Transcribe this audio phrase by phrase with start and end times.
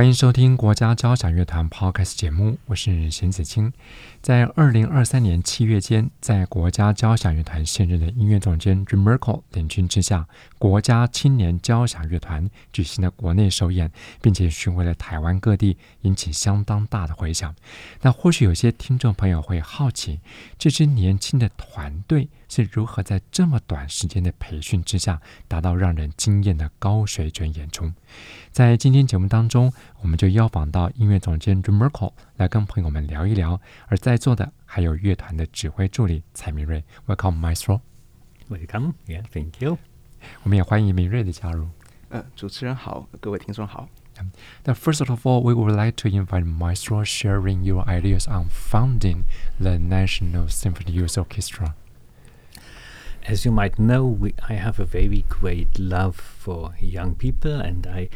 [0.00, 3.70] 欢迎收听国家交响乐团 Podcast 节目，我是邢子清。
[4.22, 10.26] 在二零二三年七月间，在国家交响乐团现任的音乐总监 Jim Merkel 领军之下，
[10.58, 13.92] 国家青年交响乐团举行了国内首演，
[14.22, 17.54] 并且巡回了台湾各地，引起相当大的回响。
[18.00, 20.20] 那或许有些听众朋友会好奇，
[20.58, 27.90] 这支年轻的团队是如何在这么短时间的培训之下，达到让人惊艳的高水准演出？
[28.50, 36.84] 在今天节目当中，我们就邀访到音乐总监 Jim Merkel 来跟朋友们聊一聊，而在座的还有乐团的指挥助理蔡明瑞。
[37.06, 37.80] Welcome, Maestro.
[38.48, 38.94] Welcome.
[39.06, 39.78] Yeah, thank you.
[40.42, 41.68] 我们也欢迎明瑞的加入。
[42.08, 43.88] 呃，主持人好，各位听众好。
[44.64, 49.22] Now, first of all, we would like to invite Maestro sharing your ideas on founding
[49.58, 51.72] the National Symphony Youth Orchestra.
[53.26, 57.86] As you might know, we, I have a very great love for young people, and
[57.86, 58.08] I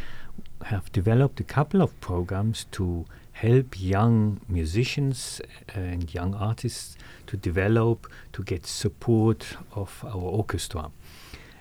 [0.64, 5.40] have developed a couple of programs to help young musicians
[5.76, 10.90] uh, and young artists to develop, to get support of our orchestra.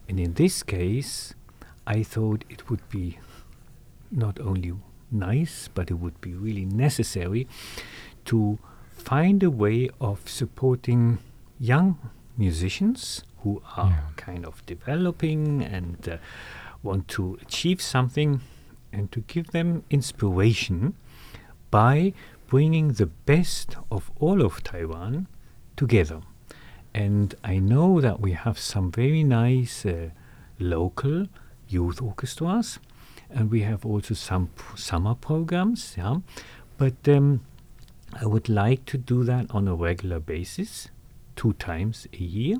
[0.07, 1.33] And in this case,
[1.85, 3.19] I thought it would be
[4.09, 4.73] not only
[5.11, 7.47] nice, but it would be really necessary
[8.25, 8.57] to
[8.89, 11.19] find a way of supporting
[11.59, 11.99] young
[12.37, 14.09] musicians who are Yeah.
[14.15, 16.17] kind of developing and uh,
[16.81, 18.41] want to achieve something
[18.91, 20.93] and to give them inspiration
[21.71, 22.13] by
[22.47, 25.27] bringing the best of all of Taiwan
[25.75, 26.21] together.
[26.93, 30.09] And I know that we have some very nice uh,
[30.59, 31.27] local
[31.67, 32.79] youth orchestras,
[33.31, 35.95] and we have also some p- summer programs.
[35.97, 36.17] Yeah,
[36.77, 37.39] but um,
[38.21, 40.89] I would like to do that on a regular basis,
[41.35, 42.57] two times a year,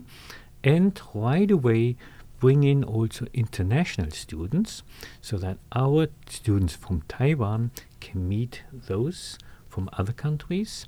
[0.64, 1.96] and right away
[2.40, 4.84] bring in also international students
[5.22, 9.38] so that our students from Taiwan can meet those
[9.70, 10.88] from other countries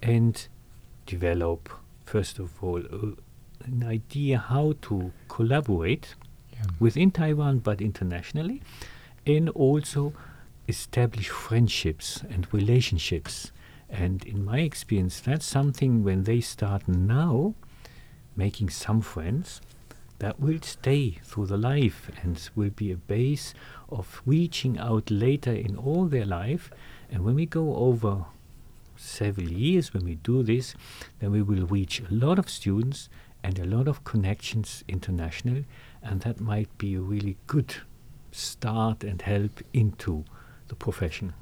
[0.00, 0.46] and
[1.06, 1.68] develop,
[2.04, 3.16] first of all, uh,
[3.64, 6.14] an idea how to collaborate
[6.54, 6.62] Yeah.
[6.78, 8.62] within Taiwan but internationally,
[9.26, 10.12] and also
[10.68, 13.50] establish friendships and relationships.
[13.88, 17.54] And in my experience, that's something when they start now
[18.35, 19.61] making some friends
[20.19, 23.53] that will stay through the life and will be a base
[23.89, 26.71] of reaching out later in all their life.
[27.11, 28.25] And when we go over
[28.95, 30.75] several years, when we do this,
[31.19, 33.09] then we will reach a lot of students
[33.43, 35.63] and a lot of connections international,
[36.01, 37.75] and that might be a really good
[38.31, 40.25] start and help into
[40.67, 41.33] the profession.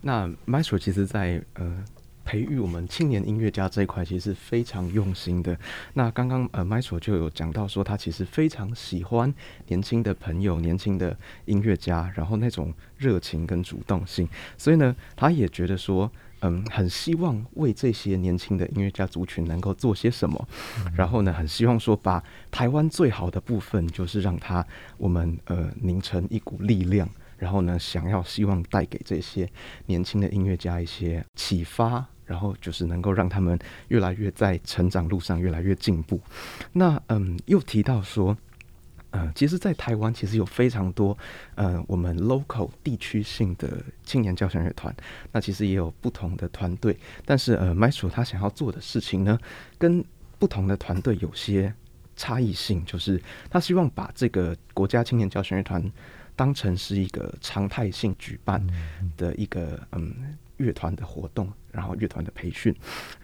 [0.00, 1.84] 那 Maestro 其实在呃
[2.29, 5.57] 培育我们青年音乐家这一块，其实是非常用心的。
[5.93, 9.33] 那刚刚呃 Maestro 就有讲到说，他其实非常喜欢
[9.65, 14.29] 年轻的朋友、年轻的音乐家，然后那种热情跟主动性，
[14.59, 16.11] 所以呢，他也觉得说。
[16.41, 20.47] 嗯，很希望为这些年轻的音乐家族群能够做些什么，
[20.95, 24.65] 然后呢，很希望说把台湾最好的部分，就是让他
[24.97, 29.49] 我们呃凝成一股力量，然后呢，想要希望带给这些
[29.87, 33.57] 年轻的音乐家一些启发，然后就是能够让他们
[33.89, 36.21] 越来越在成长路上越来越进步。
[36.71, 38.37] 那嗯，又提到说。
[39.11, 41.17] 呃，其实，在台湾其实有非常多
[41.55, 44.95] 呃我们 local 地区性的青年交响乐团，
[45.31, 46.95] 那其实也有不同的团队，
[47.25, 49.35] 但是呃，Maestro 他想要做的事情呢，
[49.79, 50.05] 跟
[50.37, 51.73] 不同的团队有些
[52.15, 53.19] 差异性，就是
[53.49, 55.83] 他希望把这个国家青年交响乐团
[56.35, 58.63] 当成是一个常态性举办
[59.17, 62.73] 的一个嗯乐团的活动，然后乐团的培训，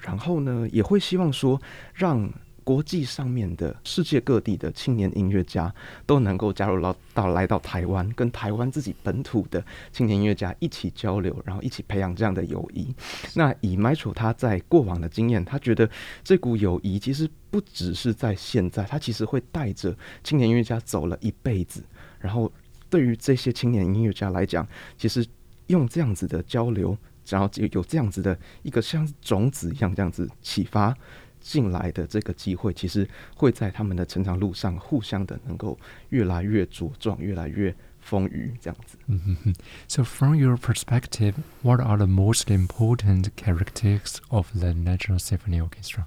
[0.02, 1.62] 然后呢也会希望说
[1.94, 2.30] 让。
[2.66, 5.72] 国际上面的世界各地的青年音乐家
[6.08, 12.92] 都能够加入到到来到台湾，跟台湾自己本土的青年音乐家一起交流，然后一起培养这样的友谊。
[13.36, 15.88] 那以 Maestro 他在过往的经验，他觉得
[16.24, 21.86] 这股友谊其实不只是在现在，他其实会带着青年音乐家走了一辈子。
[22.18, 22.52] 然后
[22.90, 24.68] 对于这些青年音乐家来讲，
[24.98, 25.24] 其实
[25.68, 30.97] 用这样子的交流，然后有有这样子的一个像种子一样这样子启发。
[31.43, 35.79] 进来的这个机会，其实会在他们的成长路上互相的能够
[36.11, 38.99] 越来越茁壮，越来越 风雨这样子。
[39.07, 39.55] Mhm.
[39.89, 46.05] So, from your perspective, what are the most important characteristics of the National Symphony Orchestra?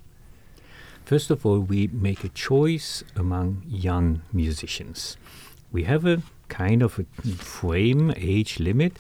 [1.04, 5.16] First of all, we make a choice among young musicians.
[5.72, 7.06] We have a kind of a
[7.38, 8.94] frame age limit,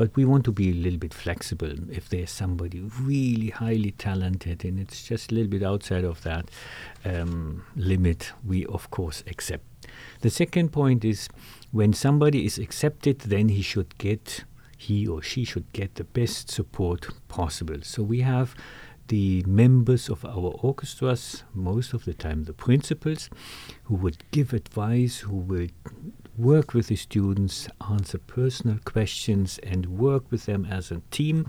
[0.00, 1.74] but we want to be a little bit flexible.
[1.90, 6.50] If there's somebody really highly talented and it's just a little bit outside of that
[7.04, 9.62] um, limit, we of course accept.
[10.22, 11.28] The second point is
[11.70, 14.44] when somebody is accepted, then he should get,
[14.78, 17.82] he or she should get the best support possible.
[17.82, 18.54] So we have
[19.08, 23.28] the members of our orchestras, most of the time the principals,
[23.84, 25.68] who would give advice, who will
[26.36, 31.46] work with the students, answer personal questions, and work with them as a team,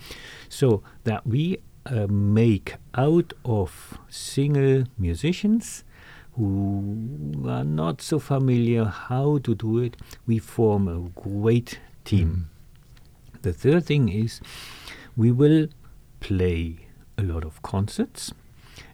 [0.50, 5.84] so that we uh, make out of single musicians
[6.34, 12.50] who are not so familiar how to do it, we form a great team.
[13.42, 14.40] The third thing is
[15.18, 15.68] we will
[16.20, 16.88] play
[17.18, 18.34] a lot of concerts,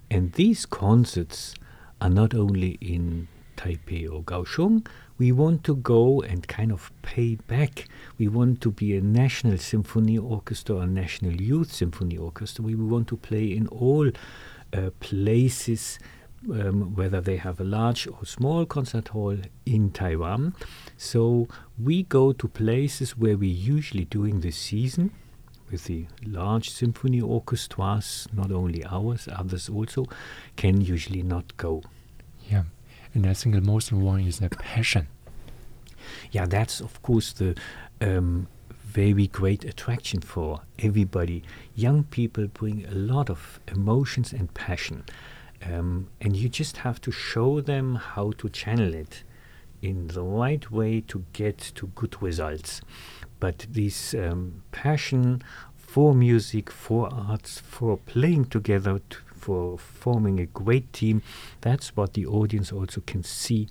[0.09, 1.53] and these concerts
[2.01, 4.87] are not only in Taipei or Kaohsiung.
[5.17, 7.87] We want to go and kind of pay back.
[8.19, 12.63] We want to be a national symphony orchestra, a national youth symphony orchestra.
[12.63, 14.11] We want to play in all
[14.73, 15.97] uh, places,
[16.51, 20.53] um, whether they have a large or small concert hall in Taiwan.
[20.97, 21.47] So
[21.81, 25.11] we go to places where we usually during the season
[25.71, 30.05] with the large symphony orchestras, not only ours, others also,
[30.55, 31.81] can usually not go.
[33.17, 35.07] And I think the most one is the passion.
[36.31, 37.55] Yeah, that's of course the
[37.99, 41.41] um, very great attraction for everybody.
[41.73, 45.03] Young people bring a lot of emotions and passion,
[45.65, 49.23] um, and you just have to show them how to channel it
[49.81, 52.81] in the right way to get to good results.
[53.39, 55.41] But this um, passion
[55.75, 59.17] for music, for arts, for playing together, t-
[59.47, 61.21] for forming a great team,
[61.61, 63.69] that's what the audience also can see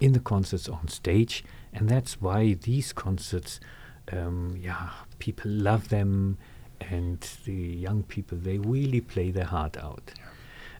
[0.00, 3.60] in the concerts on stage, and that's why these concerts,
[4.12, 6.38] um, yeah, people love them,
[6.80, 7.52] and the
[7.86, 10.12] young people they really play their heart out.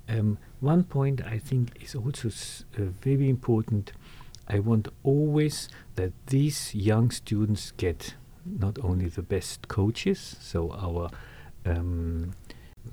[0.08, 3.92] Um, one point I think is also s- uh, very important.
[4.48, 8.14] I want always that these young students get
[8.44, 11.10] not only the best coaches, so our
[11.64, 12.32] um,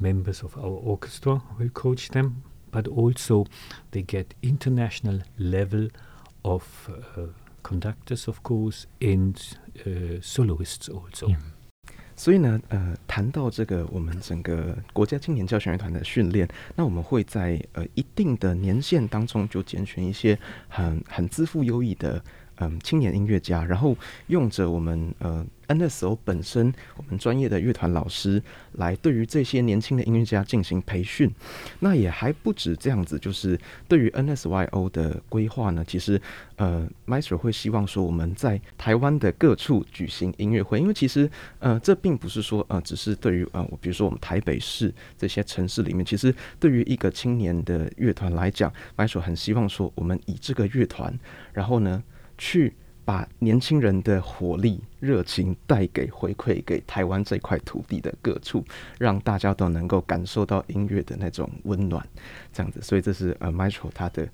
[0.01, 3.47] members of our orchestra will coach them, but also
[3.93, 5.89] they get international level
[6.43, 7.29] of uh,
[7.63, 9.37] conductors, of course, and
[9.87, 11.29] uh, soloists also.
[11.29, 11.39] Yeah.
[12.17, 20.37] 所以呢，呃，谈到这个我们整个国家青年交响乐团的训练，那我们会在呃一定的年限当中就拣选一些
[20.69, 22.21] 很很自负优异的
[22.70, 23.96] 嗯青年音乐家，然后
[24.28, 28.42] 用着我们呃 NSO 本身我们专业的乐团老师
[28.74, 31.32] 来对于这些年轻的音乐家进行培训。
[31.80, 36.22] 那也还不止这样子，就是对于 NSYO 的规划呢，其实
[36.58, 41.30] 呃 m a s t e r 会希望说我们在台湾的各处举行音乐会，因为其实
[41.60, 51.18] 呃这并不是说呃只是对于呃我比如说我们台北市这些城市里面，其实对于一个青年的乐团来讲，m a s t e r 很希望说我们以这个乐团，
[51.54, 52.04] 然后呢
[52.44, 52.74] 去。
[53.06, 58.64] 把年轻人的活力、热情带给回馈给台湾这块土地的各处，
[58.98, 62.02] 让大家都能够感受到音乐的那种温暖，
[62.54, 62.82] 这样子。
[62.82, 64.26] 所以这是呃 Maestro 他的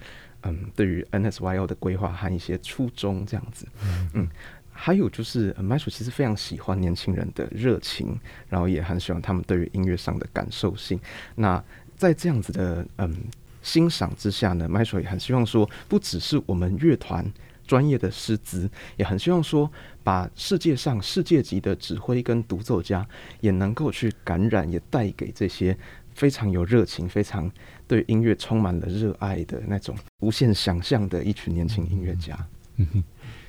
[0.44, 3.68] 嗯对于 NSYO 的规划和一些初衷这样子。
[4.14, 4.30] 嗯，
[4.72, 8.16] 还有就是、呃、Maestro 其实非常喜欢年轻人的热情，
[8.50, 11.00] 然后也很喜欢他们对于音乐上的感受性。
[11.34, 11.60] 那
[11.98, 13.18] 在这样子的嗯
[13.64, 17.26] 欣赏之下呢，Maestro 也很希望说，不只是我们乐团。
[17.69, 19.71] 专业的师资也很希望说，
[20.03, 23.07] 把世界上世界级的指挥跟独奏家
[23.41, 25.77] 也能够去感染，也带给这些
[26.15, 27.51] 非常有热情、非常
[27.87, 32.47] 对音乐充满了热爱的那种无限想象的一群年轻音乐家。
[32.77, 33.03] Mhm.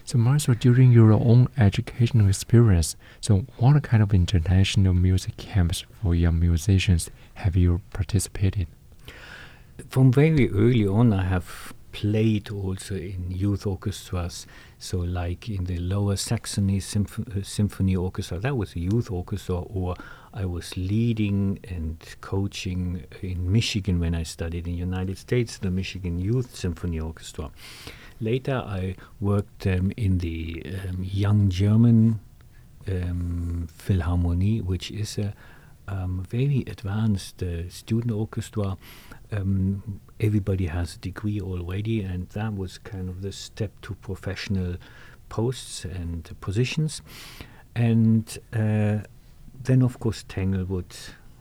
[0.07, 6.13] So, Marcel, during your own educational experience, so what kind of international music camps for
[6.13, 8.67] young musicians have you participated?
[9.89, 14.46] From very early on, I have played also in youth orchestras.
[14.78, 19.94] So, like in the Lower Saxony uh, Symphony Orchestra, that was a youth orchestra, or
[20.32, 25.70] I was leading and coaching in Michigan when I studied in the United States, the
[25.70, 27.50] Michigan Youth Symphony Orchestra.
[28.20, 32.20] Later, I worked um, in the um, Young German
[32.88, 35.34] um, Philharmonie, which is a
[35.90, 38.76] um, very advanced uh, student orchestra.
[39.32, 44.76] Um, everybody has a degree already, and that was kind of the step to professional
[45.28, 47.02] posts and positions.
[47.74, 48.98] And uh,
[49.62, 50.94] then, of course, Tanglewood,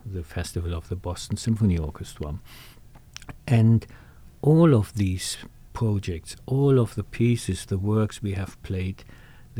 [0.06, 2.40] the Festival of the Boston Symphony Orchestra.
[3.48, 3.86] And
[4.42, 5.38] all of these
[5.74, 9.04] projects, all of the pieces, the works we have played,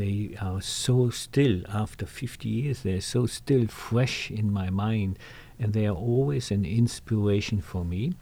[0.00, 5.18] they are so still after 50 years, they're so still fresh in my mind,
[5.58, 8.14] and they are always an inspiration for me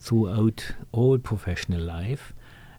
[0.00, 2.32] throughout all professional life.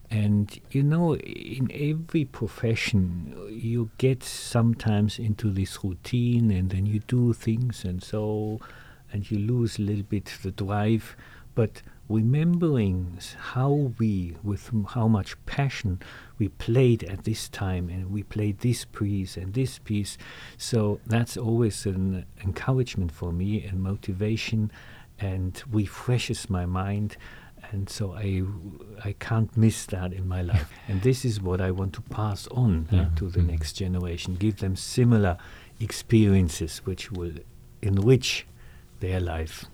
[0.10, 7.00] And you know, in every profession, you get sometimes into this routine, and then you
[7.00, 8.60] do things, and so,
[9.14, 11.16] and you lose a little bit the drive.
[11.56, 11.82] But
[12.12, 13.18] remembering
[13.54, 16.00] how we, with how much passion
[16.40, 20.18] we played at this time, and we played this piece and this piece,
[20.58, 24.72] so that's always an encouragement for me and motivation,
[25.20, 27.16] and refreshes my mind
[27.72, 28.44] and so I
[29.10, 30.70] I can't miss that in my life.
[30.90, 33.48] and this is what I want to pass on uh, to the Mhm.
[33.54, 35.38] next generation, give them similar
[35.80, 37.36] experiences which will
[37.84, 38.46] enrich
[39.00, 39.66] their life.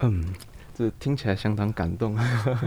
[0.00, 0.34] 嗯，
[0.76, 2.18] 这听起来相当感动。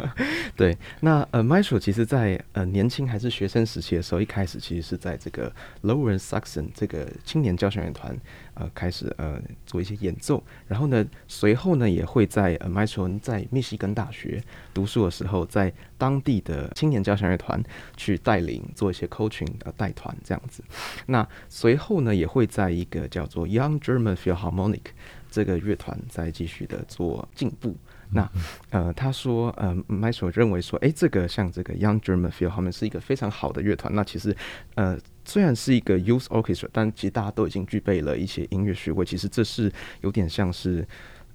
[0.55, 8.17] 对，那呃，Maestro 其实在呃年轻还是学生时期的时候，一开始其实是在这个 Lawrence Saxon 这个青年交响乐团
[8.53, 14.41] 呃开始呃做一些演奏，然后呢，随后呢也会在呃 Maestro 在密西根大学
[14.73, 17.61] 读书的时候，在当地的青年交响乐团
[17.95, 20.63] 去带领做一些 coaching 呃带团这样子。
[21.07, 24.81] 那随后呢，也会在一个叫做 Young German Philharmonic
[25.29, 27.75] 这个乐团再继续的做进步。
[28.11, 28.29] 那
[28.69, 33.93] 呃，他说呃，Maestro 认为说，诶，这个像这个 Young German Philharmonic 是一个非常好的乐团。
[33.93, 34.35] 那其实
[34.75, 39.05] 呃，虽然是一个 Youth Orchestra，但其实大家都已经具备了一些音乐学位。
[39.05, 39.71] 其实这是
[40.01, 40.87] 有点像是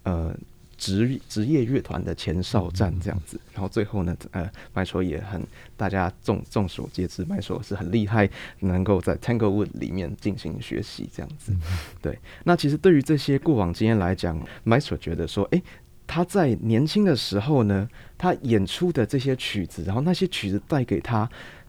[0.04, 0.34] 呃。
[0.78, 5.40] 职职业乐团的前哨站这样子，然后最后呢，呃，麦索也很
[5.76, 11.54] 大家众众所皆知，麦索是很厉害，能够在 Tanglewood 里面进行学习这样子。
[12.00, 15.62] 对，那其实对于这些过往经验来讲，麦索觉得说，诶，
[16.14, 17.88] 他在年轻的时候呢，
[18.18, 21.26] 他演出的这些曲子，然后那些曲子带给他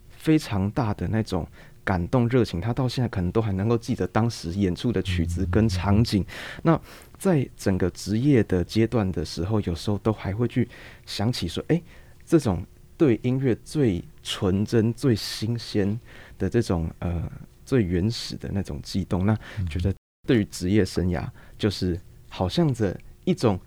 [0.09, 1.47] 非常大的那种
[1.85, 6.25] 感动热情，他到现在可能都还能够记得当时演出的曲子跟场景。
[6.61, 6.77] 那
[7.17, 10.67] 在整个职业的阶段的时候，有时候都还会去
[11.05, 11.81] 想起说，诶，
[12.25, 12.65] 这种
[12.97, 15.97] 对音乐最纯真、最新鲜
[16.37, 17.31] 的这种呃
[17.63, 19.33] 最原始的那种悸动，那
[19.69, 19.95] 觉得
[20.27, 21.25] 对于职业生涯，
[21.57, 21.97] 就是
[22.27, 23.57] 好像着一种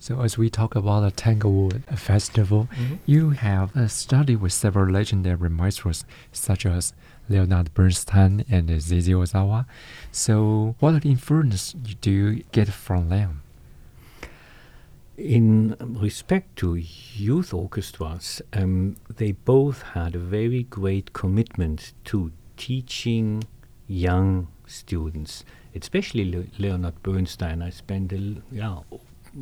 [0.00, 2.94] So as we talk about the Tanglewood Festival, mm-hmm.
[3.06, 6.92] you have uh, a study with several legendary maestros such as
[7.28, 9.64] Leonard Bernstein and Seiji Ozawa.
[10.10, 13.41] So what influence do you get from them?
[15.16, 23.44] In respect to youth orchestras, um, they both had a very great commitment to teaching
[23.86, 27.60] young students, especially Le- Leonard Bernstein.
[27.60, 28.78] I spent a, yeah,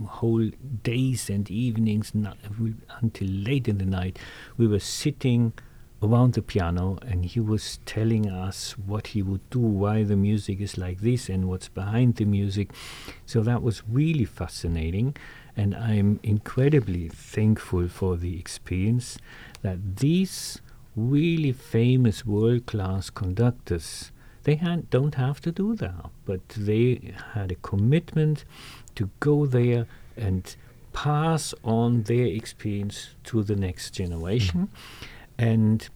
[0.06, 0.50] whole
[0.82, 4.18] days and evenings ni- until late in the night.
[4.56, 5.52] We were sitting
[6.02, 10.60] around the piano and he was telling us what he would do, why the music
[10.60, 12.70] is like this, and what's behind the music.
[13.26, 15.16] So that was really fascinating,
[15.60, 19.18] and I'm incredibly thankful for the experience
[19.60, 20.62] that these
[20.96, 24.10] really famous world class conductors
[24.44, 28.46] they had, don't have to do that, but they had a commitment
[28.94, 29.86] to go there
[30.16, 30.56] and
[30.94, 34.60] pass on their experience to the next generation.
[34.60, 35.44] Mm-hmm.
[35.50, 35.88] And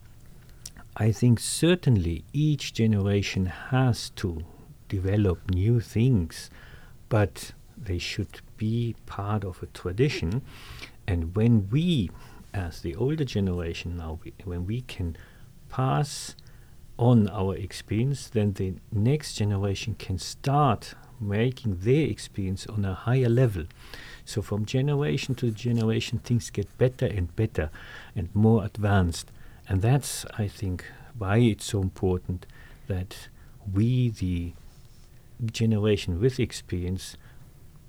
[0.94, 4.44] I think certainly each generation has to
[4.90, 6.50] develop new things,
[7.08, 10.42] but they should be part of a tradition.
[11.06, 12.10] And when we,
[12.52, 15.16] as the older generation now, we, when we can
[15.68, 16.34] pass
[16.98, 23.28] on our experience, then the next generation can start making their experience on a higher
[23.28, 23.64] level.
[24.24, 27.70] So from generation to generation, things get better and better
[28.14, 29.30] and more advanced.
[29.68, 30.84] And that's, I think,
[31.16, 32.46] why it's so important
[32.86, 33.28] that
[33.72, 34.52] we, the
[35.50, 37.16] generation with experience,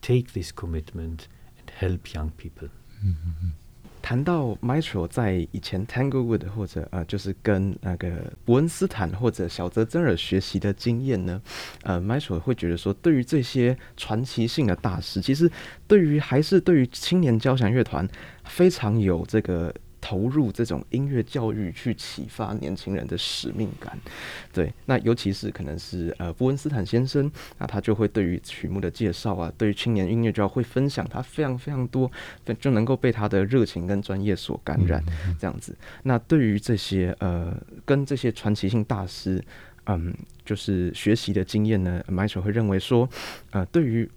[0.05, 1.21] take this commitment
[1.57, 2.69] and help young people.
[4.01, 11.41] 谈到 Maestro 在以前 Tanglewood 或者呃，就是跟那个伯恩斯坦或者小泽征尔学习的经验呢，
[11.81, 15.49] 呃，Maestro 会觉得说，对于这些传奇性的大师，其实
[15.87, 18.07] 对于还是对于青年交响乐团
[18.43, 19.73] 非常有这个
[20.05, 23.97] 投入这种音乐教育，去启发年轻人的使命感。
[24.53, 32.11] 对，那尤其是可能是呃伯恩斯坦先生，那他就会对于曲目的介绍啊，对于青年音乐教会分享他非常非常多，
[32.59, 35.03] 就能够被他的热情跟专业所感染，
[35.39, 35.75] 这样子。
[36.03, 39.43] 那对于这些呃跟这些传奇性大师。
[39.87, 40.11] 嗯，
[40.43, 43.07] 就是学习的经验呢，Michael 会认为说，
[43.51, 44.09] 呃，对于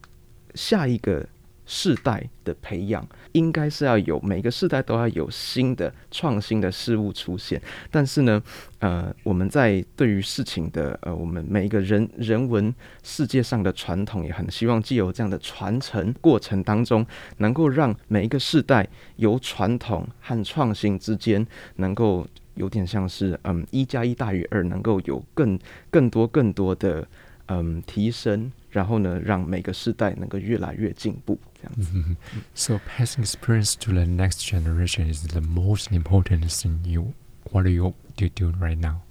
[0.54, 1.28] 下一个
[1.70, 7.60] 世代的培养，应该是要有每个世代都要有新的创新的事物出现。
[7.90, 8.42] 但是呢，
[8.78, 17.06] 呃，我们在对于事情的呃，我们每一个人人文世界上的传统，也很希望既有这样的传承过程当中，
[17.36, 21.46] 能够让每一个世代由传统和创新之间
[21.76, 22.26] 能够。
[22.54, 25.56] 有点像是嗯，一加一大于二，能够有更
[25.92, 27.06] 更多更多的
[27.46, 31.38] 嗯提升，然后呢，让每个世代能够越来越进步，
[31.76, 32.16] Mm -hmm.
[32.54, 37.14] So passing experience to the next generation is the most important thing you
[37.52, 39.02] what are you do doing right now?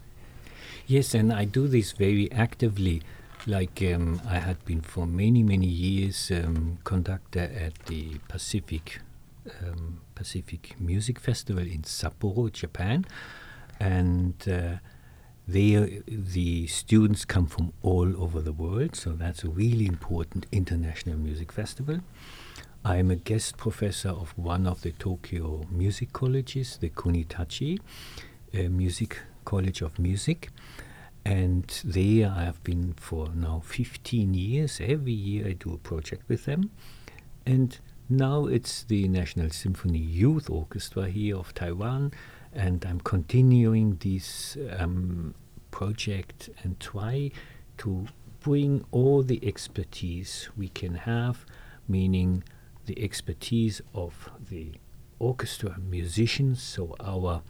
[0.88, 3.02] Yes, and I do this very actively.
[3.46, 9.02] Like um, I had been for many many years um, conductor at the Pacific
[9.62, 13.06] um, Pacific Music Festival in Sapporo, Japan,
[13.80, 14.34] and.
[14.48, 14.78] Uh,
[15.50, 21.18] there, the students come from all over the world, so that's a really important international
[21.18, 22.02] music festival.
[22.86, 27.80] I'm a guest professor of one of the Tokyo music colleges, the Kunitachi
[28.54, 30.50] Music College of Music.
[31.26, 34.80] And there I have been for now 15 years.
[34.82, 36.72] Every year I do a project with them.
[37.46, 37.78] And
[38.10, 42.14] now it's the National Symphony Youth Orchestra here of Taiwan,
[42.54, 45.36] and I'm continuing this um,
[45.72, 47.32] project and try
[47.80, 48.08] to
[48.40, 51.46] bring all the expertise we can have,
[51.90, 52.46] meaning
[52.88, 54.72] the expertise of the
[55.20, 57.42] orchestra musicians, so our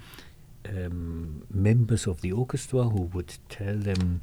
[0.68, 4.22] um, members of the orchestra who would tell them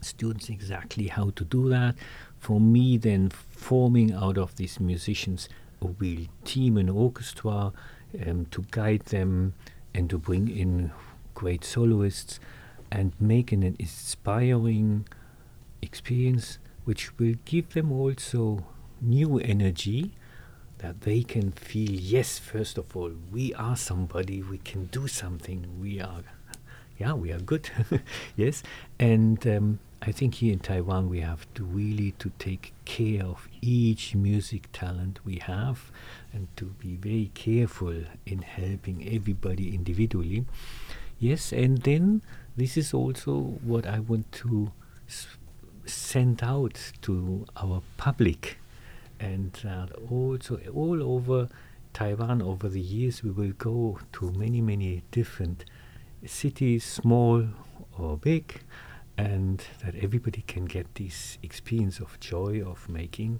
[0.00, 1.96] students exactly how to do that.
[2.38, 5.48] For me, then forming out of these musicians
[5.82, 7.72] a real team and orchestra
[8.26, 9.54] um, to guide them
[9.94, 10.92] and to bring in
[11.34, 12.38] great soloists
[12.90, 15.06] and make an inspiring
[15.82, 18.64] experience which will give them also
[19.00, 20.12] new energy
[20.84, 25.66] that they can feel yes first of all we are somebody we can do something
[25.80, 26.22] we are
[26.98, 27.70] yeah we are good
[28.36, 28.62] yes
[28.98, 33.48] and um, I think here in Taiwan we have to really to take care of
[33.62, 35.90] each music talent we have
[36.34, 40.44] and to be very careful in helping everybody individually.
[41.18, 42.20] Yes, and then
[42.54, 44.72] this is also what I want to
[45.86, 48.58] send out to our public
[49.19, 51.49] and uh, also all over
[51.93, 55.65] Taiwan over the years we will go to many many different
[56.25, 57.47] cities small
[57.97, 58.43] or big
[59.17, 63.39] and that everybody can get this experience of joy of making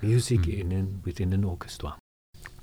[0.00, 0.60] music mm.
[0.60, 1.94] in an, within an orchestra.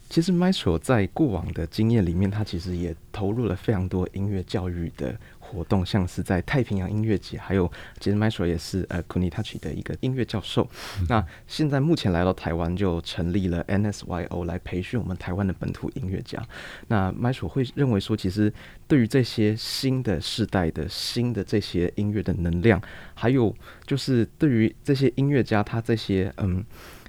[0.10, 5.16] 其实 Maestro 在过往的经验里面，他其实也投入了非常多音乐教育的
[5.55, 10.69] 活动，像是在太平洋音乐节，还有其实 Maestro 也是呃 Kunitachi 的一个音乐教授。
[11.09, 16.43] 那现在目前来到台湾，就成立了 NSYO 来培训我们台湾的本土音乐家。
[16.89, 18.53] 那 Maestro 会认为说，其实
[18.89, 22.83] 对于这些新的世代的新的这些音乐的能量，
[23.15, 23.55] 还有
[23.87, 26.65] 就是对于这些音乐家，他这些嗯，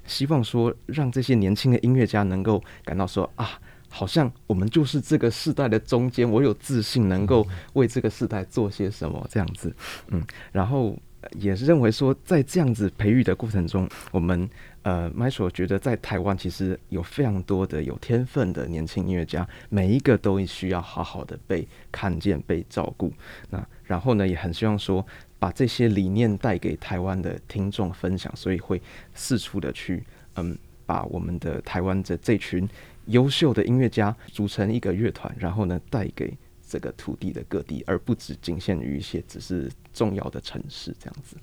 [0.06, 3.60] 希望说让这些年轻的音乐家能够感到说啊。
[3.96, 9.74] 好像我们就是这个世代的中间，我有自信能够为这个世代做些什么这样子，
[10.10, 11.00] 嗯，然后
[11.40, 14.50] 也是认为说，在这样子培育的过程中，我们
[14.82, 23.14] 呃麦所觉得在台湾其实有非常多的有天分的年轻音乐家，每一个都需要好好的被看见、被照顾。
[23.50, 25.06] 那然后呢，也很希望说
[25.40, 28.82] 把这些理念带给台湾的听众分享，所以会
[29.14, 30.04] 四处的去
[30.34, 32.68] 嗯，把我们的台湾的这群。
[33.07, 36.37] 优秀的音乐家组成一个乐团，然后呢带给
[36.69, 41.37] 这个土地的各地，而不只仅限于一些只是重要的城市这样子。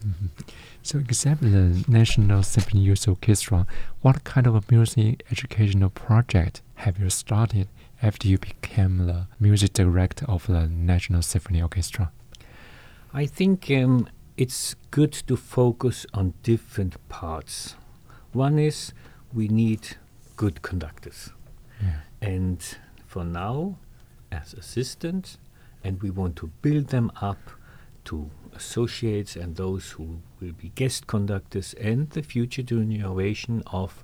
[0.81, 3.65] So, except the National Symphony Youth Orchestra,
[4.01, 7.67] what kind of a music educational project have you started
[8.01, 12.11] after you became the music director of the National Symphony Orchestra?
[13.11, 17.75] I think um, it's good to focus on different parts.
[18.31, 18.93] One is
[19.33, 19.97] we need
[20.37, 21.31] good conductors.
[22.22, 22.64] And
[23.06, 23.76] for now,
[24.30, 25.38] as assistants,
[25.84, 27.50] and we want to build them up
[28.04, 34.02] to associates and those who will be guest conductors and the future generation of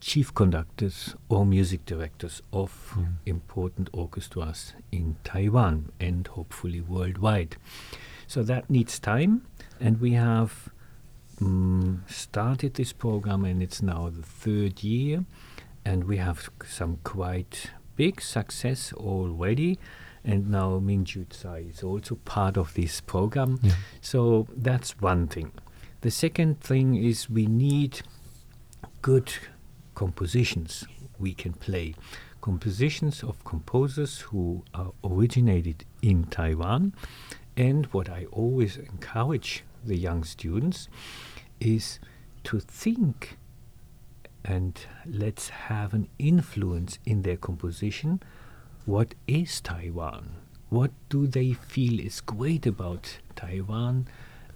[0.00, 7.56] chief conductors or music directors of important orchestras in Taiwan and hopefully worldwide.
[8.26, 9.46] So that needs time,
[9.80, 10.68] and we have
[11.40, 15.24] um, started this program, and it's now the third year,
[15.84, 19.78] and we have some quite big success already.
[20.24, 23.58] And now Mingju Tsai is also part of this program.
[23.62, 23.72] Yeah.
[24.00, 25.52] So that's one thing.
[26.02, 28.02] The second thing is we need
[29.02, 29.32] good
[29.94, 30.84] compositions
[31.18, 31.94] we can play.
[32.40, 36.94] Compositions of composers who are originated in Taiwan.
[37.56, 40.88] And what I always encourage the young students
[41.60, 41.98] is
[42.44, 43.38] to think
[44.44, 48.20] and let's have an influence in their composition.
[48.84, 50.36] What is Taiwan?
[50.68, 54.08] What do they feel is great about Taiwan?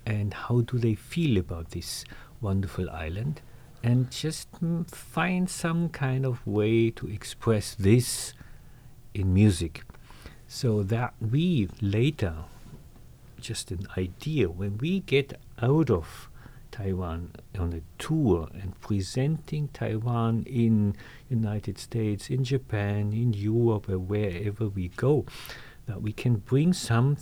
[0.04, 2.04] And how do they feel about this
[2.40, 3.42] wonderful island?
[3.82, 4.48] And just
[4.88, 8.32] find some kind of way to express this
[9.14, 9.84] in music
[10.48, 12.34] so that we later,
[13.40, 16.28] just an idea, when we get out of
[16.76, 20.94] Taiwan on a tour and presenting Taiwan in
[21.30, 25.24] United States, in Japan, in Europe, or wherever we go,
[25.86, 27.16] that we can bring some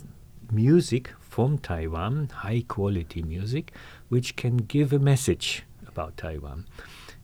[0.51, 3.71] music from Taiwan, high quality music,
[4.09, 6.65] which can give a message about Taiwan.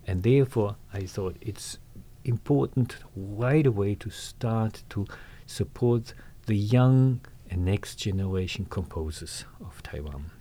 [0.08, 1.80] And therefore, I thought it's
[2.24, 5.06] important right away to start to
[5.46, 6.14] support
[6.46, 10.32] the young and next generation composers of Taiwan.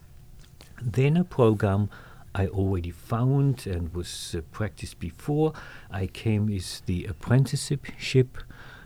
[0.81, 1.91] Then a program
[2.35, 5.53] I already found and was uh, practiced before.
[5.91, 8.39] I came is the apprenticeship,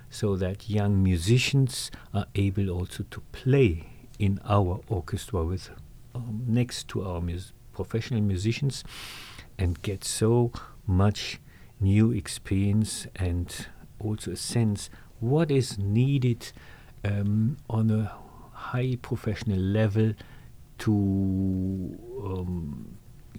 [0.09, 5.71] so that young musicians are able also to play in our orchestra with
[6.15, 8.85] um, next to our mus- professional musicians
[9.59, 10.53] and get so
[10.87, 11.41] much
[11.81, 13.67] new experience and
[13.99, 14.89] also a sense
[15.21, 16.53] what is needed
[17.05, 18.13] um, on a
[18.53, 20.15] high professional level
[20.79, 20.91] to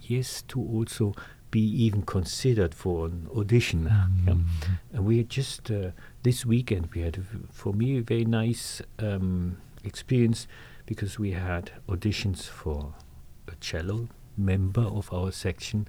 [0.02, 1.14] yes to also
[1.52, 3.86] be even considered for an audition
[4.26, 4.34] yeah.
[4.94, 5.92] and we had just uh,
[6.24, 10.48] this weekend we had for me a very nice um, experience
[10.86, 12.94] because we had auditions for
[13.48, 15.88] a cello member of our section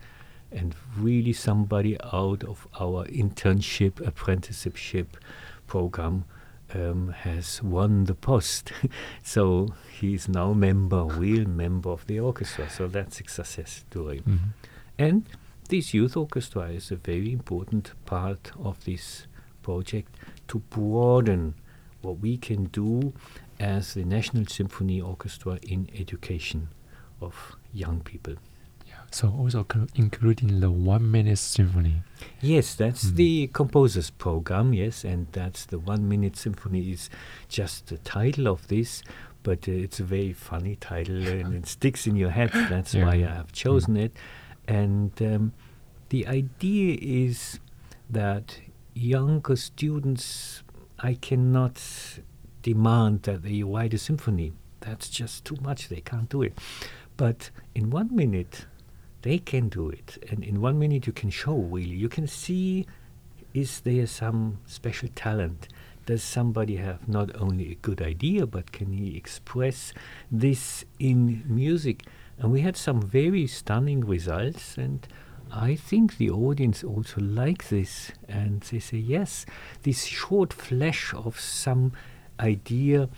[0.53, 5.17] and really somebody out of our internship apprenticeship
[5.67, 6.25] program
[6.75, 8.73] um, has won the post.
[9.23, 9.69] so
[10.01, 12.69] he's now member, real member of the orchestra.
[12.69, 14.21] So that's a success story.
[14.21, 14.39] Mhm.
[14.99, 15.25] And
[15.69, 19.27] this youth orchestra is a very important part of this
[19.63, 20.15] project
[20.49, 21.55] to broaden
[22.03, 23.13] what we can do
[23.59, 26.69] as the National Symphony Orchestra in education
[27.21, 28.35] of young people.
[29.11, 32.03] So also cl- including the one minute symphony.
[32.41, 33.17] Yes, that's Mm.
[33.17, 34.75] the composers program.
[34.75, 37.09] Yes, and that's the one minute symphony is
[37.49, 39.03] just the title of this,
[39.43, 42.51] but uh, it's a very funny title and it sticks in your head.
[42.71, 43.05] That's Yeah.
[43.07, 44.13] why I have chosen it.
[44.69, 45.53] And um,
[46.09, 47.61] the idea is
[48.11, 48.61] that
[48.95, 50.63] younger students,
[50.99, 51.81] I cannot
[52.63, 54.53] demand that they write a symphony.
[54.81, 55.89] That's just too much.
[55.89, 56.59] They can't do it.
[57.17, 58.67] But in one minute,
[59.27, 60.19] they can do it.
[60.31, 61.97] And in one minute, you can show really.
[61.97, 62.87] You can see
[63.53, 65.67] is there some special talent?
[66.05, 69.93] Does somebody have not only a good idea, but can he express
[70.31, 72.05] this in music?
[72.39, 74.77] And we had some very stunning results.
[74.77, 75.05] And
[75.51, 78.13] I think the audience also like this.
[78.29, 79.45] And they say, yes,
[79.83, 81.93] this short flash of some
[82.39, 83.09] idea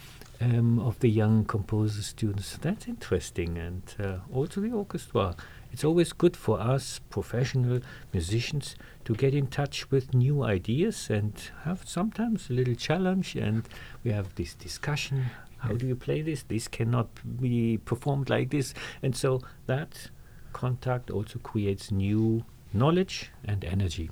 [0.41, 2.57] um, of the young composer students.
[2.57, 3.59] That's interesting.
[3.59, 5.37] And uh, also the orchestra.
[5.78, 7.80] It's always good for us professional
[8.12, 13.36] musicians to get in touch with new ideas and have sometimes a little challenge.
[13.36, 13.68] And
[14.04, 15.32] we have this discussion
[15.64, 16.44] how do you play this?
[16.44, 17.08] This cannot
[17.40, 18.74] be performed like this.
[19.02, 20.10] And so that
[20.52, 22.44] contact also creates new
[22.74, 24.10] knowledge and energy.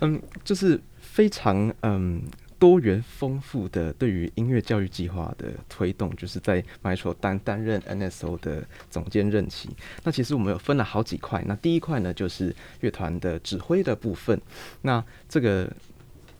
[0.00, 2.28] 嗯，就是非常嗯
[2.59, 9.69] 多元丰富的对于音乐教育计划的推动，就是在 Maestro 担担任 NSO 的总监任期。
[10.03, 14.39] 那其实我们有分了好几块，那第一块呢就是乐团的指挥的部分。
[14.81, 15.71] 那这个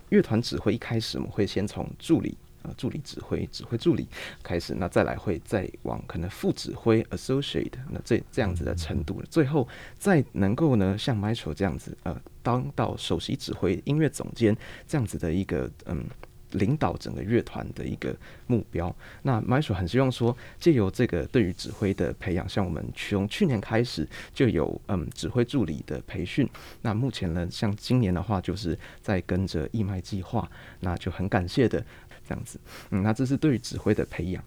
[0.10, 2.38] 乐团指挥一开始我们会先从助理。
[2.64, 4.08] 呃，助理指挥、指挥助理
[4.44, 9.68] 开始，那再来会再往可能副指挥 （associate） 那这这样子的程度，最后
[9.98, 14.56] 再能够呢像 Michael 这样子，呃，当到首席指挥、音乐总监
[14.88, 16.04] 这样子的一个嗯
[16.54, 18.16] 领导整个乐团的一个
[18.48, 18.94] 目标。
[19.22, 26.50] 那 Michael 很希望说，借由这个对于指挥的培养，像我们从去年开始就有嗯指挥助理的培训。
[26.82, 31.86] 那目前呢，像今年的话，就是在跟着义卖计划，那就很感谢的
[32.30, 32.60] 这样子。
[32.92, 34.42] 嗯，那这是对于指挥的培养。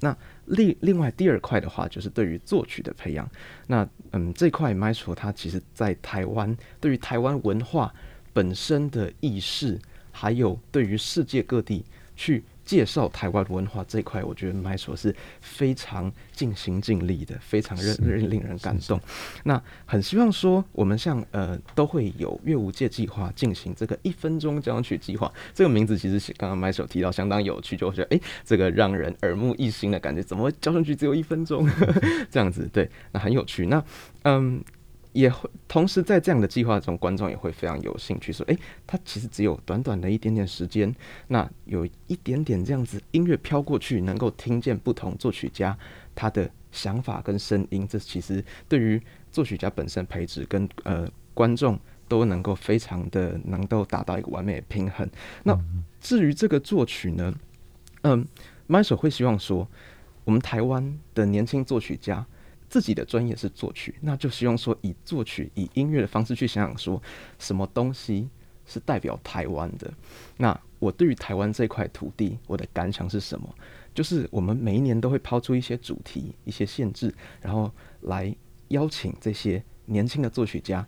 [0.00, 3.30] 那另另外第二块的话，就是对于作曲的培养。
[3.66, 7.94] 那嗯，这块 Maestro 它其实在台湾，对于台湾文化
[8.32, 9.78] 本身的意识。
[10.16, 19.00] 还有对于世界各地去介绍台湾文化这一块，我觉得 Maestro 是非常尽心尽力的，非常令人感动。
[19.44, 25.32] 那很希望说，我们像呃都会有乐舞界计划进行这个一分钟交响曲计划。
[25.52, 31.68] 这个名字其实刚刚 Maestro 提到相当有趣，就觉得哎，这个让人耳目一新的感觉，怎么交响曲只有一分钟
[32.30, 32.68] 这样子？
[32.72, 33.66] 对，那很有趣。
[33.66, 33.84] 那
[34.22, 34.62] 嗯。
[35.14, 40.92] 也会同时在这样的计划中，观众也会非常有兴趣，说：“诶，他其实只有短短的一点点时间，
[41.28, 45.78] 那有一点点这样子音乐飘过去，能够听见不同作曲家
[46.16, 49.00] 他的想法跟声音，这其实对于
[49.30, 55.08] 作曲家本身培植跟呃观众都能够非常的能够达到一个完美的平衡。
[55.44, 55.56] 那
[56.00, 57.32] 至于这个作曲呢，
[58.02, 58.26] 嗯
[58.66, 59.68] ，m 手会希望说，
[60.24, 62.26] 我们台湾的年轻作曲家。
[62.74, 67.00] 自己的专业是作曲，那就希望说以作曲、以音乐的方式去想想，说
[67.38, 68.28] 什么东西
[68.66, 69.94] 是代表台湾的。
[70.36, 73.48] 那我对于台湾这块土地，我的感想是什么？
[73.94, 78.34] 就是我们每一年都会抛出一些主题、一些限制，然后来
[78.70, 80.84] 邀请这些年轻的作曲家，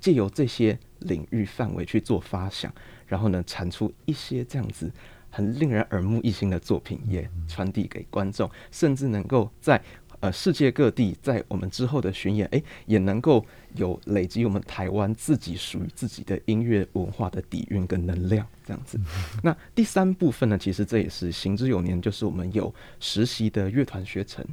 [0.00, 2.74] 借由这些领域范围去做发想，
[3.06, 4.90] 然后呢，产出一些这样子
[5.30, 9.80] 很令人耳目一新的作品，也传递给观众，甚至能够在。
[10.20, 18.98] 呃，世界各地在我们之后的巡演，哎，也能够有累积我们台湾自己属于自己的音乐文化的底蕴跟能量，这样子。
[19.44, 24.44] 那第三部分呢，其实这也是行之有年，就是我们有实习的乐团学程，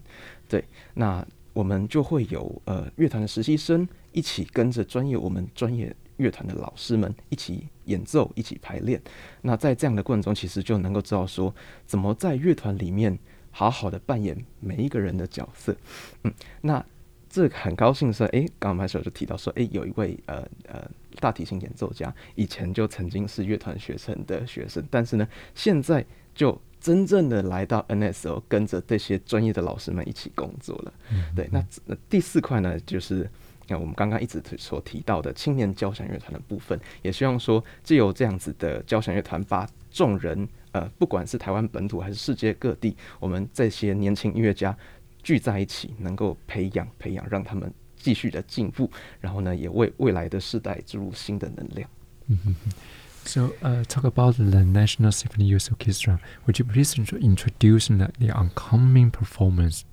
[0.47, 9.01] 对，那我们就会有呃乐团的实习生一起跟着专业我们专业乐团的老师们一起演奏，一起排练。
[9.41, 11.51] 那在这样的过程中，其实就能够知道说，
[11.87, 13.17] 怎么在乐团里面。
[13.57, 15.73] 好好的扮演每一个人的角色，
[16.23, 16.85] 嗯，那
[17.29, 20.85] 这很高兴说，哎，刚刚拍手就提到说，哎，有一位呃呃
[21.21, 30.93] 大提琴演奏家，以前就曾经是乐团学生的学生，但是呢，现在就真正的来到 NSO，跟着这些专业的老师们一起工作了。
[31.33, 31.65] 对，那
[32.09, 33.29] 第四块呢，就是
[33.69, 40.45] 那我们刚刚一直所提到的青年交响乐团的部分，也希望说，借由这样子的交响乐团，把众人。
[40.74, 44.76] 呃，不管是台湾本土还是世界各地，我们这些年轻音乐家
[45.22, 51.88] 聚在一起，能够培养培养，让他们继续的进步，然后呢，也为未来的世代注入新的能量。
[53.22, 56.20] So, uh, talk about the National Symphony Youth Orchestra.
[56.46, 59.84] Would you please introduce the, the upcoming performance?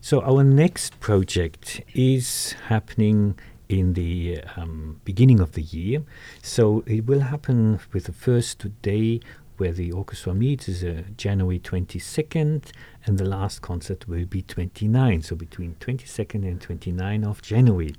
[0.00, 3.34] So, our next project is happening
[3.68, 6.02] in the um, beginning of the year.
[6.42, 9.20] So, it will happen with the first day
[9.57, 12.71] where the orchestra meets is uh, January 22nd,
[13.05, 17.95] and the last concert will be 29, so between 22nd and 29 of January.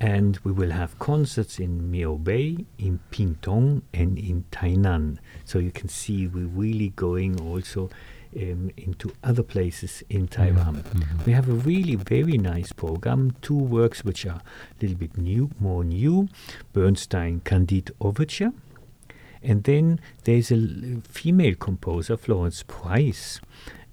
[0.00, 5.18] And we will have concerts in Miaobei, in Pingtung, and in Tainan.
[5.44, 7.88] So you can see we're really going also
[8.36, 10.76] um, into other places in Taiwan.
[10.76, 11.24] Mm-hmm.
[11.24, 13.36] We have a really very nice program.
[13.42, 14.42] Two works which are a
[14.80, 16.28] little bit new, more new:
[16.72, 18.52] Bernstein Candide Overture,
[19.44, 23.40] and then there's a female composer, Florence Price,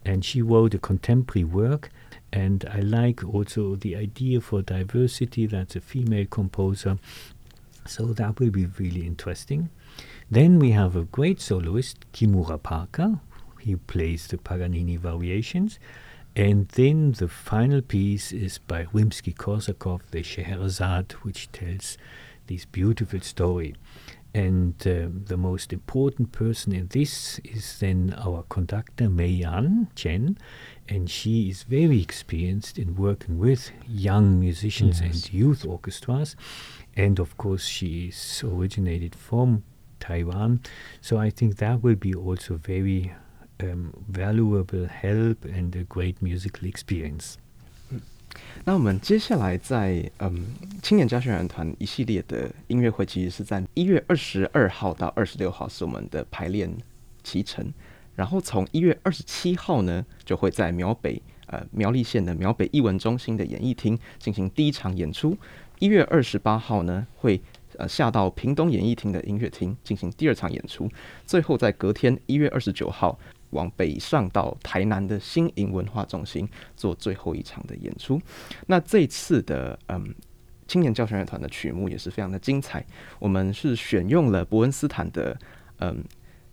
[0.06, 1.90] and she wrote a contemporary work.
[2.34, 6.98] And I like also the idea for diversity that's a female composer.
[7.86, 9.70] So that will be really interesting.
[10.30, 13.20] Then we have a great soloist, Kimura Parker.
[13.60, 15.78] He plays the Paganini variations.
[16.34, 21.98] And then the final piece is by Rimsky Korsakov, the Scheherazade, which tells
[22.48, 23.76] this beautiful story.
[24.34, 30.38] And uh, the most important person in this is then our conductor, Mei-Ann Chen,
[30.88, 35.12] and she is very experienced in working with young musicians yes.
[35.12, 36.38] and youth orchestras.
[36.96, 39.64] And of course, she is originated from
[40.00, 40.62] Taiwan.
[41.02, 43.14] So I think that will be also very
[43.62, 47.38] um, valuable help and a great musical experience.
[48.64, 56.72] 那我们接下来在嗯青年交响乐团一系列的音乐会，其实是在一月二十二号到二十六号是我们的排练
[57.24, 57.74] 期程，
[58.16, 65.36] 然后从一月二十七号呢，就会在苗北呃苗栗县的苗北艺文中心的演艺厅进行第一场演出。
[65.80, 67.42] 一月二十八号呢，会
[67.78, 70.88] 呃下到屏东演艺厅的音乐厅进行第二场演出，
[71.26, 73.18] 最后在隔天一月二十九号
[73.52, 78.22] 往北上到台南的新营文化中心做最后一场的演出。
[78.68, 80.14] 那这次的嗯
[80.68, 82.86] 青年交响乐团的曲目也是非常的精彩，
[83.20, 85.38] 我们是选用了伯恩斯坦的
[85.80, 86.04] 嗯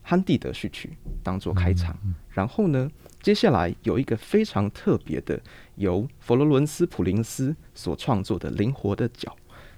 [0.02, 1.96] 汉蒂德序曲当做开场，
[2.30, 2.90] 然后呢，
[3.22, 5.40] 接下来有一个非常特别的
[5.76, 9.30] 由佛罗伦斯普林斯所创作的《灵活的脚》。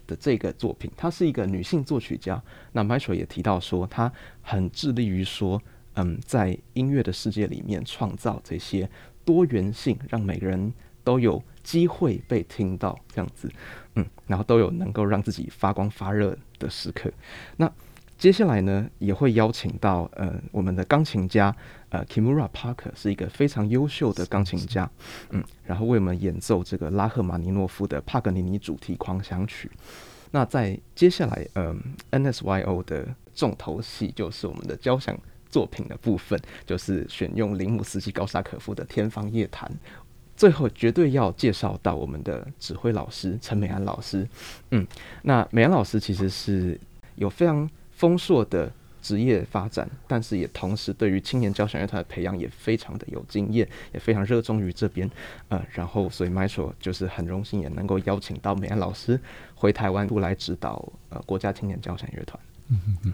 [0.06, 2.42] 的这个作品，她是一个女性作曲家。
[2.72, 5.62] 那 m i c h e l 也提到说，她很致力于说，
[6.02, 8.88] 嗯，在音乐的世界里面创造这些
[9.24, 10.72] 多元性，让每个人
[11.04, 13.50] 都有机会被听到，这样子，
[13.94, 17.10] 嗯，然后都有能够让自己发光发热的时刻。
[17.56, 17.70] 那
[18.16, 21.54] 接下来呢，也会邀请到呃我们的钢琴家
[21.88, 24.90] 呃 Kimura Parker，是一个非常优秀的钢琴家，
[25.30, 29.70] 嗯，然后为我们演奏这个拉赫玛尼诺夫的帕格尼尼主题狂想曲。
[30.32, 31.80] 那在接下来，嗯
[32.12, 35.18] ，NSYO 的重头戏就是我们的交响
[35.50, 39.68] 作品的部分，就是选用林姆斯基高沙可夫的《天方夜谭》。
[40.36, 44.26] 最后绝对要介绍到我们的指挥老师陈美安老师，
[44.70, 44.86] 嗯，
[45.22, 46.78] 那美安老师其实是
[47.16, 47.68] 有非常。
[48.00, 55.10] 丰硕的职业发展，但是也同时对于青年交响乐团的培养也非常的有经验，也非常热衷于这边。
[55.48, 59.20] 呃，然后所以 m i c h e l 就是很荣幸也能够邀请到美安老师
[59.54, 62.40] 回台湾来指导呃国家青年交响乐团。
[62.68, 63.12] 嗯嗯嗯。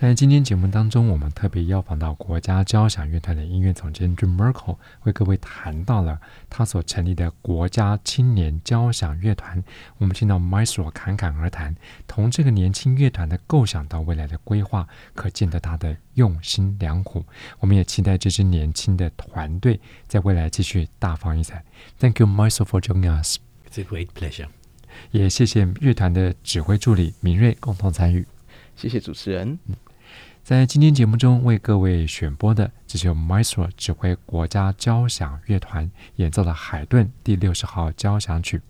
[0.00, 9.62] 在今天节目当中，我们特别邀访到国家交响乐团的音乐总监 Jim Merkel，为各位谈到了他所成立的国家青年交响乐团。
[9.98, 11.76] 我们听到 Maestro 侃侃而谈，
[12.08, 17.22] 从这个年轻乐团的构想到未来的规划，可见得他的用心良苦。
[17.58, 21.62] 我们也期待这支年轻的团队在未来继续大放异彩。
[21.98, 23.36] Thank you, Maestro, for joining us.
[23.70, 24.48] It's a great pleasure.
[25.10, 28.26] 也谢谢乐团的指挥助理明瑞共同参与。
[28.74, 29.58] 谢谢主持人。
[30.42, 38.60] 在今天节目中为各位选播的，这是由 Maestro 指挥国家交响乐团演奏的海顿第六十号交响曲。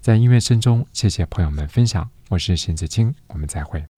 [0.00, 2.08] 在音乐声中，谢谢朋友们分享。
[2.28, 3.97] 我是邢子清，我们再会。